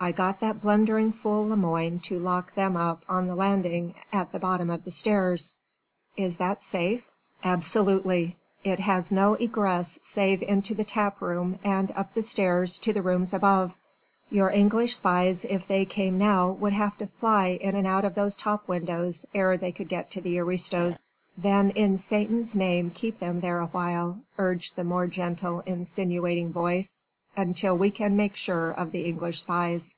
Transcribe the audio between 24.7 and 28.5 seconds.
the more gentle, insinuating voice, "until we can make